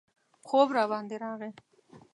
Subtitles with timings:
[0.49, 1.51] خوب راباندې راغی.